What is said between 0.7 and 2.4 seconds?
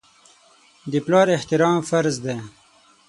د پلار احترام فرض دی.